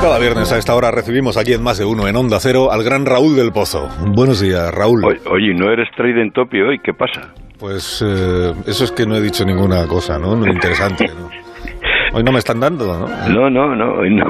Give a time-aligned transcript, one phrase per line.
[0.00, 2.82] Cada viernes a esta hora recibimos aquí en Más de Uno en Onda Cero al
[2.82, 3.88] gran Raúl del Pozo.
[4.14, 5.04] Buenos días, Raúl.
[5.04, 6.78] Oye, ¿no eres Trident Topi hoy?
[6.78, 7.34] ¿Qué pasa?
[7.58, 10.34] Pues eh, eso es que no he dicho ninguna cosa, ¿no?
[10.34, 11.28] No interesante, ¿no?
[12.12, 13.06] Hoy no me están dando, ¿no?
[13.28, 14.24] No, no, no, hoy no.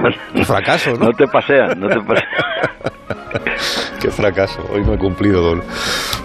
[0.45, 1.07] Fracaso, ¿no?
[1.07, 2.29] No te pasean, no te pasean.
[4.03, 5.55] Qué fracaso, hoy no he cumplido.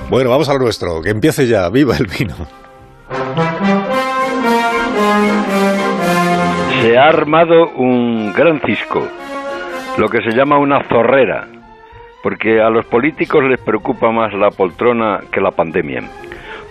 [0.09, 2.35] Bueno, vamos a lo nuestro, que empiece ya, viva el vino.
[6.81, 9.07] Se ha armado un gran cisco,
[9.97, 11.47] lo que se llama una zorrera,
[12.21, 16.01] porque a los políticos les preocupa más la poltrona que la pandemia.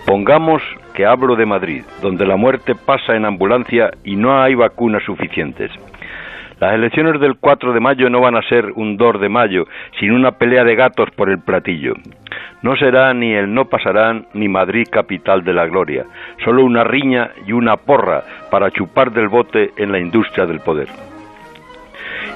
[0.05, 0.61] Pongamos
[0.93, 5.71] que hablo de Madrid, donde la muerte pasa en ambulancia y no hay vacunas suficientes.
[6.59, 9.65] Las elecciones del 4 de mayo no van a ser un 2 de mayo,
[9.99, 11.95] sino una pelea de gatos por el platillo.
[12.61, 16.05] No será ni el no pasarán ni Madrid capital de la gloria,
[16.43, 18.21] solo una riña y una porra
[18.51, 21.14] para chupar del bote en la industria del poder.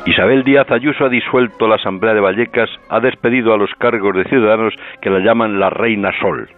[0.10, 4.24] Isabel Díaz Ayuso ha disuelto la Asamblea de Vallecas, ha despedido a los cargos de
[4.24, 6.50] ciudadanos que la llaman la Reina Sol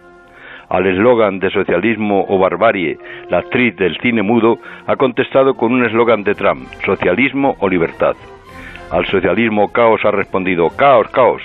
[0.70, 2.96] al eslogan de socialismo o barbarie,
[3.28, 8.16] la actriz del cine mudo ha contestado con un eslogan de Trump, socialismo o libertad.
[8.90, 11.42] Al socialismo caos ha respondido, caos, caos.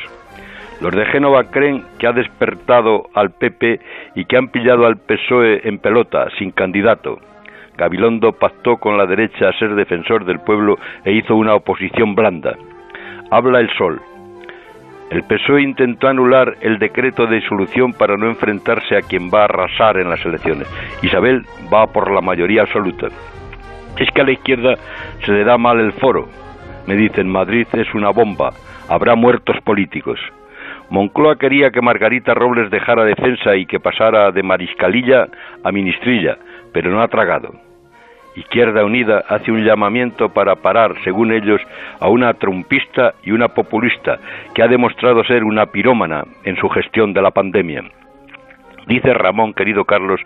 [0.79, 3.81] Los de Génova creen que ha despertado al PP
[4.15, 7.19] y que han pillado al PSOE en pelota, sin candidato.
[7.77, 12.55] Gabilondo pactó con la derecha a ser defensor del pueblo e hizo una oposición blanda.
[13.29, 14.01] Habla el sol,
[15.09, 19.45] el PSOE intentó anular el decreto de disolución para no enfrentarse a quien va a
[19.45, 20.67] arrasar en las elecciones.
[21.01, 23.07] Isabel va por la mayoría absoluta.
[23.97, 24.75] Es que a la izquierda
[25.25, 26.27] se le da mal el foro.
[26.87, 28.51] Me dicen, Madrid es una bomba,
[28.89, 30.19] habrá muertos políticos.
[30.89, 35.27] Moncloa quería que Margarita Robles dejara defensa y que pasara de mariscalilla
[35.63, 36.37] a ministrilla,
[36.73, 37.53] pero no ha tragado.
[38.35, 41.59] Izquierda Unida hace un llamamiento para parar, según ellos,
[41.99, 44.19] a una trumpista y una populista
[44.53, 47.83] que ha demostrado ser una pirómana en su gestión de la pandemia.
[48.85, 50.21] Dice Ramón, querido Carlos,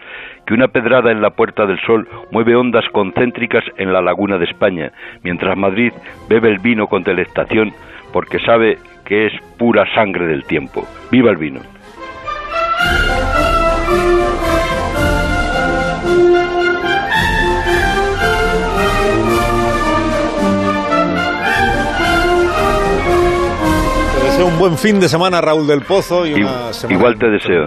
[0.46, 4.46] que una pedrada en la Puerta del Sol mueve ondas concéntricas en la laguna de
[4.46, 4.92] España,
[5.24, 5.94] mientras Madrid
[6.30, 7.74] bebe el vino con delectación
[8.14, 10.86] porque sabe que es pura sangre del tiempo.
[11.12, 11.62] ¡Viva el vino!
[24.46, 27.66] Un buen fin de semana, Raúl del Pozo, y una semana Igual te deseo.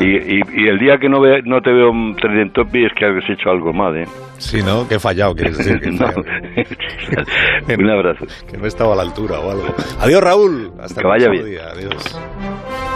[0.00, 3.30] Y, y, el día que no, ve, no te veo en Topi es que has
[3.30, 4.04] hecho algo mal, ¿eh?
[4.38, 4.86] Sí, ¿no?
[4.88, 5.80] Que he fallado, quieres decir.
[5.80, 5.88] Que
[7.76, 8.26] un abrazo.
[8.50, 9.74] Que no estaba a la altura o algo.
[10.00, 10.72] Adiós, Raúl.
[10.80, 11.44] Hasta que el vaya bien.
[11.44, 11.68] Día.
[11.72, 12.20] Adiós.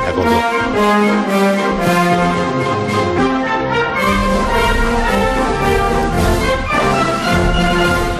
[0.05, 0.33] De acuerdo.